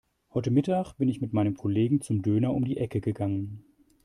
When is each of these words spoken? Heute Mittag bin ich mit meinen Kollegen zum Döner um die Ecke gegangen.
Heute 0.33 0.49
Mittag 0.49 0.93
bin 0.97 1.09
ich 1.09 1.21
mit 1.21 1.31
meinen 1.31 1.53
Kollegen 1.55 2.01
zum 2.01 2.23
Döner 2.23 2.55
um 2.55 2.65
die 2.65 2.77
Ecke 2.77 3.01
gegangen. 3.01 3.63